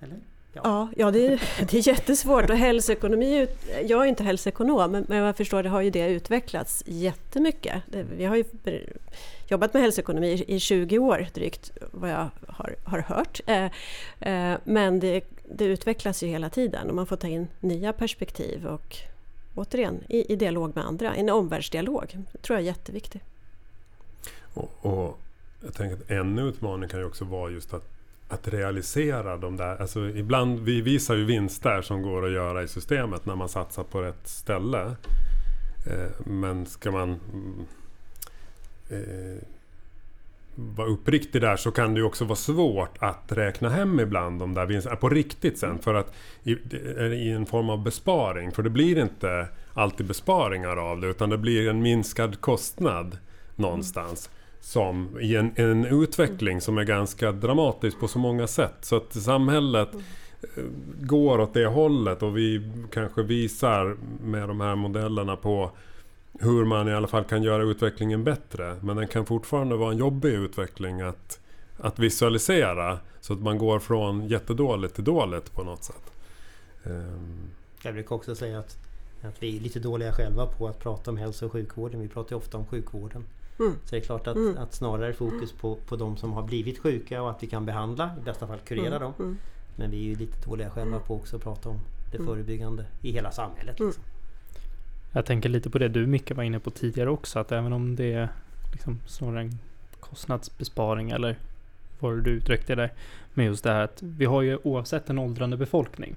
[0.00, 0.18] Eller?
[0.54, 3.46] Ja, ja det, är, det är jättesvårt och hälsoekonomi,
[3.86, 7.82] jag är inte hälsoekonom men, jag förstår det har ju det utvecklats jättemycket.
[8.16, 8.44] Vi har ju
[9.48, 13.40] jobbat med hälsoekonomi i- i 20 år drygt vad jag har, har hört.
[13.46, 13.64] Eh,
[14.20, 15.20] eh, men det,
[15.54, 18.96] det utvecklas ju hela tiden och man får ta in nya perspektiv och
[19.54, 22.18] återigen i, i dialog med andra, en omvärldsdialog.
[22.32, 23.22] Det tror jag är jätteviktigt.
[24.54, 25.18] Och, och
[25.64, 27.88] jag tänker att en utmaning kan ju också vara just att,
[28.32, 29.80] att realisera de där...
[29.80, 33.84] Alltså ibland, vi visar ju vinster som går att göra i systemet när man satsar
[33.84, 34.96] på rätt ställe.
[35.86, 37.66] Eh, men ska man mm,
[38.90, 39.42] eh,
[40.54, 44.54] vara uppriktig där så kan det ju också vara svårt att räkna hem ibland de
[44.54, 45.78] där vinsterna på riktigt sen.
[45.78, 46.52] För att i,
[47.12, 48.52] i en form av besparing.
[48.52, 53.18] För det blir inte alltid besparingar av det utan det blir en minskad kostnad
[53.56, 54.30] någonstans.
[54.62, 58.74] Som i en, en utveckling som är ganska dramatisk på så många sätt.
[58.80, 60.64] Så att samhället eh,
[61.00, 65.70] går åt det hållet och vi kanske visar med de här modellerna på
[66.40, 68.76] hur man i alla fall kan göra utvecklingen bättre.
[68.80, 71.40] Men den kan fortfarande vara en jobbig utveckling att,
[71.78, 72.98] att visualisera.
[73.20, 76.12] Så att man går från jättedåligt till dåligt på något sätt.
[76.84, 77.50] Ehm,
[77.82, 78.76] Jag brukar också säga att,
[79.22, 82.00] att vi är lite dåliga själva på att prata om hälso och sjukvården.
[82.00, 83.24] Vi pratar ju ofta om sjukvården.
[83.62, 83.72] Mm.
[83.84, 84.58] Så det är klart att, Mm.
[84.58, 88.10] att snarare fokus på, på de som har blivit sjuka och att vi kan behandla,
[88.20, 89.12] i bästa fall kurera dem.
[89.18, 89.36] Mm.
[89.76, 92.26] Men vi är ju lite dåliga själva på också att prata om det Mm.
[92.26, 93.80] förebyggande i hela samhället.
[93.80, 93.88] Mm.
[93.88, 94.04] Liksom.
[95.12, 97.96] Jag tänker lite på det du Micke var inne på tidigare också, att även om
[97.96, 98.28] det är
[98.72, 99.58] liksom snarare en
[100.00, 101.36] kostnadsbesparing eller
[102.00, 102.92] vad du uttryckte där.
[103.34, 106.16] Men just det här att vi har ju oavsett en åldrande befolkning.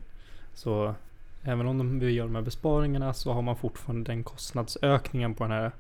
[0.54, 0.96] Så
[1.44, 5.52] även om vi gör de här besparingarna så har man fortfarande den kostnadsökningen på den
[5.52, 5.72] här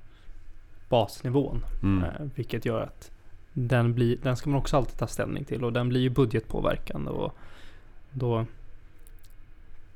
[0.90, 1.66] basnivån.
[1.84, 2.04] mm.
[2.04, 3.12] Eh, vilket gör att
[3.54, 7.12] den, blir, den ska man också alltid ta ställning till och den blir ju budgetpåverkande.
[7.12, 7.36] Och
[8.12, 8.46] då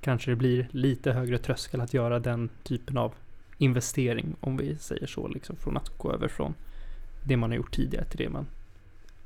[0.01, 3.13] kanske det blir lite högre tröskel att göra den typen av
[3.57, 6.53] investering, om vi säger så, liksom från att gå över från
[7.23, 8.47] det man har gjort tidigare till det man,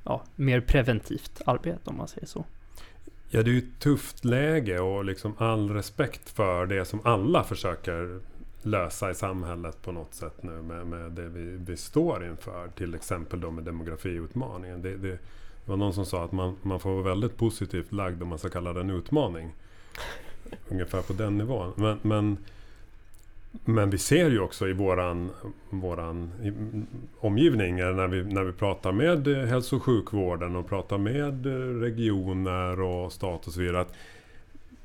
[0.03, 2.45] ja, mer preventivt arbete om man säger så.
[3.29, 7.43] Ja, det är ju ett tufft läge och liksom all respekt för det som alla
[7.43, 8.19] försöker
[8.65, 12.67] lösa i samhället på något sätt nu med, med det vi, vi står inför.
[12.67, 14.81] Till exempel då med demografiutmaningen.
[14.81, 15.17] Det, det,
[15.65, 18.39] det var någon som sa att man, man får vara väldigt positivt lagd om man
[18.39, 19.51] ska kalla det en utmaning.
[20.69, 21.73] Ungefär på den nivån.
[21.75, 22.37] Men, men,
[23.65, 25.29] men vi ser ju också i våran,
[25.69, 26.53] våran i,
[27.19, 31.45] omgivning när vi, när vi pratar med hälso och sjukvården och pratar med
[31.81, 33.81] regioner och stat och så vidare.
[33.81, 33.93] Att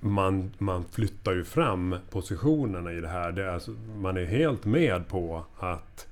[0.00, 3.32] man, man flyttar ju fram positionerna i det här.
[3.32, 6.06] Det är alltså, man är helt med på att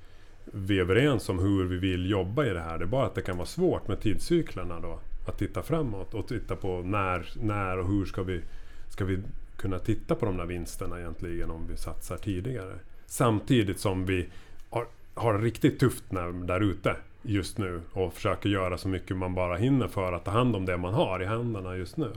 [0.44, 2.78] vi är överens om hur vi vill jobba i det här.
[2.78, 4.98] Det är bara att det kan vara svårt med tidscyklerna då.
[5.26, 8.40] Att titta framåt och titta på när, när och hur ska vi,
[8.88, 9.18] ska vi
[9.56, 12.74] kunna titta på de där vinsterna egentligen om vi satsar tidigare.
[13.06, 14.28] Samtidigt som vi
[14.70, 19.16] har, har det riktigt tufft när, där ute just nu och försöker göra så mycket
[19.16, 22.12] man bara hinner för att ta hand om det man har i händerna just nu.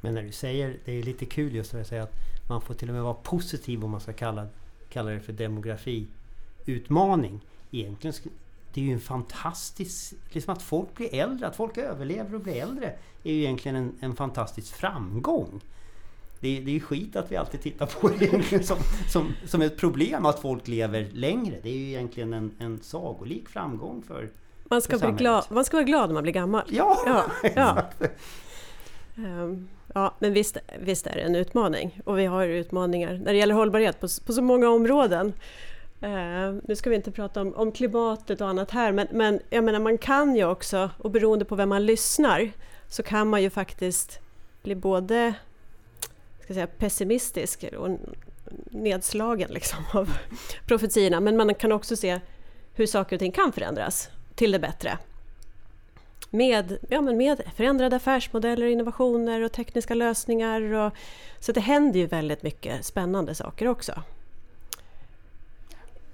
[0.00, 2.14] Men när du säger, det är lite kul just det att säga att
[2.48, 4.46] man får till och med vara positiv om man ska kalla,
[4.88, 7.40] kalla det för demografiutmaning.
[7.70, 8.14] Egentligen,
[8.74, 10.14] det är ju en fantastisk...
[10.30, 12.92] Liksom att folk blir äldre, att folk överlever och blir äldre
[13.24, 15.60] är ju egentligen en, en fantastisk framgång.
[16.40, 18.76] Det är, det är ju skit att vi alltid tittar på det som,
[19.08, 21.56] som, som ett problem att folk lever längre.
[21.62, 24.30] Det är ju egentligen en, en sagolik framgång för...
[24.64, 26.62] Man, ska bli glad, man ska vara glad när man blir gammal.
[26.68, 26.98] Ja!
[27.06, 27.24] Ja,
[27.54, 27.90] ja.
[29.16, 32.00] Ehm, ja men visst, visst är det en utmaning.
[32.04, 35.32] Och vi har utmaningar när det gäller hållbarhet på, på så många områden.
[36.00, 39.64] Eh, nu ska vi inte prata om, om klimatet och annat här, men, men jag
[39.64, 42.50] menar, man kan ju också, och beroende på vem man lyssnar,
[42.88, 44.20] så kan man ju faktiskt
[44.62, 45.34] bli både
[46.50, 47.98] ska säga, pessimistisk och
[48.70, 50.10] nedslagen liksom, av
[50.66, 51.20] profetiorna.
[51.20, 52.20] Men man kan också se
[52.74, 54.98] hur saker och ting kan förändras till det bättre
[56.30, 60.72] med, ja, men med förändrade affärsmodeller, innovationer och tekniska lösningar.
[60.74, 60.92] Och,
[61.40, 63.92] så det händer ju väldigt mycket spännande saker också.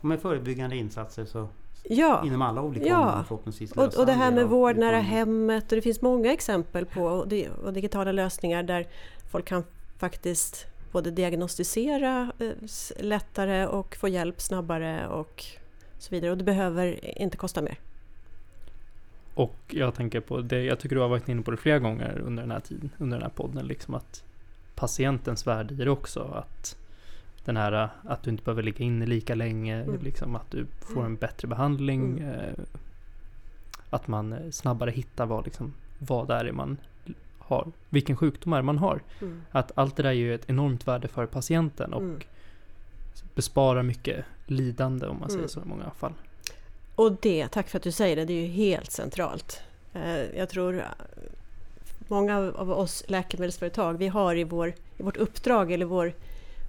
[0.00, 1.48] Och med förebyggande insatser så
[1.88, 2.98] Ja, inom alla olika Ja.
[3.00, 6.86] områden förhoppningsvis och, och det här med vård nära hemmet och det finns många exempel
[6.86, 8.86] på och, di- och digitala lösningar där
[9.30, 9.64] folk kan
[9.98, 12.48] faktiskt både diagnostisera eh,
[12.98, 15.44] lättare och få hjälp snabbare och
[15.98, 16.30] så vidare.
[16.30, 17.78] Och det behöver inte kosta mer.
[19.36, 22.18] Och jag tänker på det, jag tycker du har varit inne på det flera gånger
[22.18, 24.24] under den här tiden, under den här podden, liksom att
[24.74, 26.20] patientens värde i det också.
[26.22, 26.76] Att
[27.44, 30.00] den här, att du inte behöver ligga inne lika länge, Mm.
[30.02, 32.18] liksom att du får en bättre behandling.
[32.18, 32.30] Mm.
[32.34, 32.64] Eh,
[33.90, 36.76] att man eh, snabbare hittar vad, liksom, vad det är man
[37.38, 39.00] har, vilken sjukdom är man har.
[39.22, 39.42] Mm.
[39.50, 42.20] Att allt det där är ju ett enormt värde för patienten och Mm.
[43.34, 45.48] besparar mycket lidande om man säger Mm.
[45.48, 46.12] så i många fall.
[46.96, 49.60] Och det, tack för att du säger det, det är ju helt centralt.
[49.94, 50.84] Eh, jag tror eh,
[52.08, 56.14] många av oss läkemedelsföretag, vi har i, vår, i vårt uppdrag eller vår,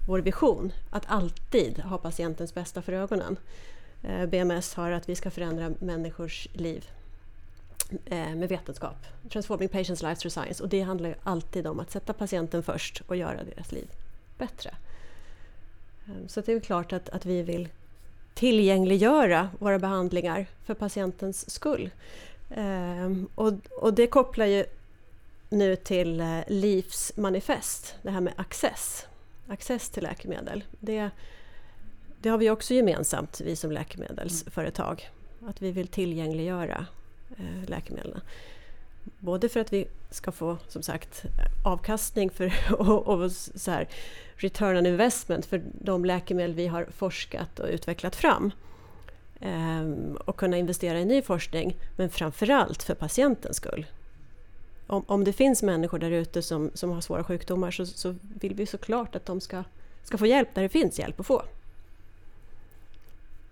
[0.06, 3.36] vår vision att alltid ha patientens bästa för ögonen.
[4.02, 6.88] Eh, BMS har att vi ska förändra människors liv
[8.10, 8.96] med vetenskap.
[9.30, 10.62] Transforming patients lives through science.
[10.62, 13.90] Och det handlar ju alltid om att sätta patienten först och göra deras liv
[14.38, 14.74] bättre.
[16.26, 17.68] Så det är klart att, att vi vill
[18.38, 21.90] tillgängliggöra våra behandlingar för patientens skull.
[22.50, 24.64] Ehm, och, och det kopplar ju
[25.48, 29.06] nu till eh, LIFs manifest, det här med access.
[29.48, 30.64] Access till läkemedel.
[30.80, 31.10] Det,
[32.22, 35.10] det har vi också gemensamt, vi som läkemedelsföretag.
[35.46, 36.86] Att vi vill tillgängliggöra
[37.36, 38.20] eh, läkemedlen.
[39.18, 41.24] Både för att vi ska få, som sagt,
[41.64, 43.88] avkastning för, och, och så här,
[44.36, 48.50] return on investment för de läkemedel vi har forskat och utvecklat fram.
[49.40, 53.86] Ehm, och kunna investera i ny forskning, men framförallt för patientens skull.
[54.86, 58.54] Om, om det finns människor där ute som, som har svåra sjukdomar så, så vill
[58.54, 59.64] vi såklart att de ska,
[60.02, 61.42] ska få hjälp där det finns hjälp att få.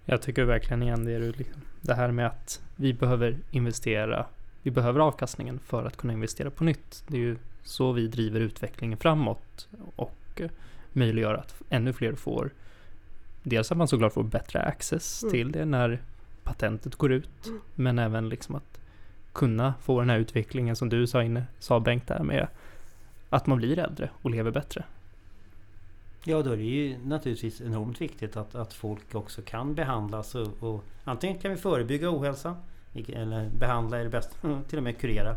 [0.05, 4.27] Jag tycker verkligen igen det, du liksom, det här med att vi behöver investera,
[4.67, 7.05] vi behöver avkastningen för att kunna investera på nytt.
[7.07, 10.51] Det är ju så vi driver utvecklingen framåt och eh,
[10.93, 12.51] möjliggör att ännu fler får,
[13.43, 15.33] dels att man såklart får bättre access Mm.
[15.33, 16.03] till det när
[16.43, 17.61] patentet går ut, Mm.
[17.75, 18.81] men även liksom att
[19.33, 22.47] kunna få den här utvecklingen som du sa, inne, sa Bengt där med
[23.31, 24.85] att man blir äldre och lever bättre.
[26.25, 30.63] Ja, då är det ju naturligtvis enormt viktigt att, att folk också kan behandlas och,
[30.63, 32.57] och antingen kan vi förebygga ohälsa
[33.09, 35.37] eller behandla eller bäst mm, till och med kurera.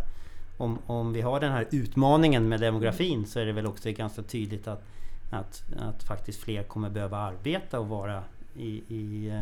[0.58, 4.22] Om, om vi har den här utmaningen med demografin så är det väl också ganska
[4.22, 4.84] tydligt att,
[5.30, 8.24] att, att faktiskt fler kommer behöva arbeta och vara
[8.56, 9.42] i, i,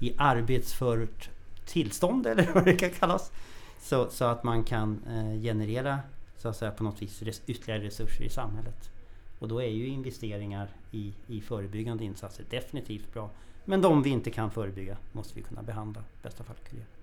[0.00, 1.30] i arbetsfört
[1.64, 3.32] tillstånd eller vad det kan kallas.
[3.80, 5.98] Så, så att man kan eh, generera
[6.38, 8.90] så att säga på något vis res, ytterligare resurser i samhället.
[9.38, 13.30] Och då är ju investeringar i, i förebyggande insatser definitivt bra.
[13.64, 16.95] Men de vi inte kan förebygga måste vi kunna behandla, i bästa fall kurera.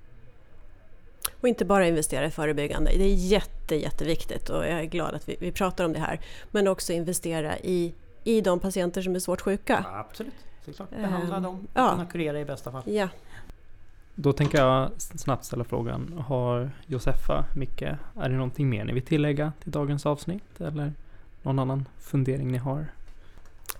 [1.44, 5.30] Och inte bara investera i förebyggande, det är jätte, jätteviktigt och jag är glad att
[5.30, 6.20] vi, vi pratar om det här.
[6.52, 9.86] Men också investera i, i de patienter som är svårt sjuka.
[9.91, 10.34] Ja, absolut,
[10.66, 10.89] såklart.
[10.91, 11.91] Ehm, Behandla dem, ja.
[11.91, 12.82] kunna kurera i bästa fall.
[12.86, 13.10] Ja,
[14.16, 19.06] Då tänker jag snabbt ställa frågan, har Josefa, Micke, är det någonting mer ni vill
[19.06, 20.62] tillägga till dagens avsnitt?
[20.62, 20.94] Eller
[21.41, 22.86] någon annan fundering ni har?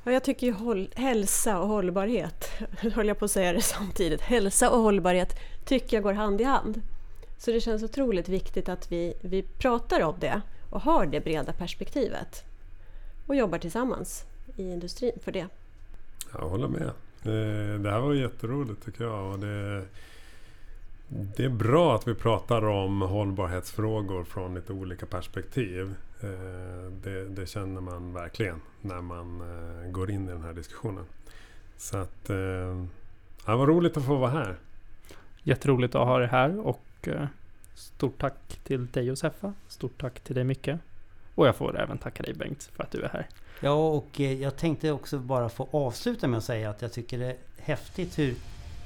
[0.04, 2.50] Ja, jag tycker ju håll, hälsa och hållbarhet,
[2.94, 6.44] höll jag på att säga det samtidigt, hälsa och hållbarhet tycker jag går hand i
[6.44, 6.82] hand.
[7.44, 11.54] Så det känns otroligt viktigt att vi, vi pratar om det och har det breda
[11.54, 12.44] perspektivet.
[13.28, 14.26] Och jobbar tillsammans
[14.56, 15.48] i industrin för det.
[16.34, 16.88] Jag håller med.
[17.24, 19.32] Eh, Det här var jätteroligt tycker jag.
[19.32, 19.86] Och det,
[21.08, 25.96] det är bra att vi pratar om hållbarhetsfrågor från lite olika perspektiv.
[26.22, 31.06] Eh, Det, det känner man verkligen när man eh, går in i den här diskussionen.
[31.78, 32.30] Så att...
[33.46, 34.56] Ja, vad roligt att få vara här.
[35.44, 37.28] Jätteroligt att ha er här och Eh,
[37.76, 39.54] stort tack till dig Josefa.
[39.68, 40.70] Stort tack till dig Micke.
[41.36, 43.28] Och jag får även tacka dig Bengt för att du är här.
[43.60, 47.20] Ja, och eh, jag tänkte också bara få avsluta med att säga att jag tycker
[47.20, 48.36] det är häftigt hur,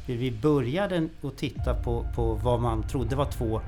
[0.05, 3.61] hur vi började att titta på, på vad man trodde var två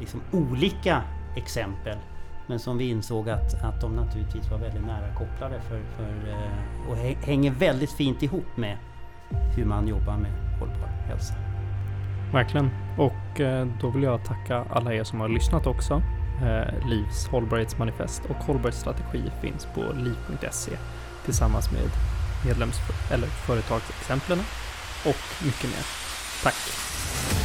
[0.00, 1.02] liksom, olika
[1.36, 1.98] exempel.
[2.46, 6.90] Men som vi insåg att, att de naturligtvis var väldigt nära kopplade för, för, eh,
[6.90, 8.78] och hänger väldigt fint ihop med
[9.56, 11.51] hur man jobbar med hållbar hälsa.
[12.32, 12.70] Verkligen.
[12.98, 16.02] Och eh, då vill jag tacka alla er som har lyssnat också.
[16.42, 20.72] Eh, Livs hållbarhetsmanifest och hållbarhetsstrategi finns på liv.se
[21.24, 21.90] tillsammans med
[22.46, 22.76] medlems
[23.10, 24.38] eller företagsexemplen
[25.06, 25.84] och mycket mer.
[26.42, 27.41] Tack!